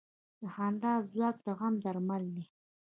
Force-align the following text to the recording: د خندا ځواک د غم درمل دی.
د 0.41 0.41
خندا 0.55 0.93
ځواک 1.11 1.35
د 1.45 1.47
غم 1.59 1.73
درمل 1.83 2.23
دی. 2.35 2.45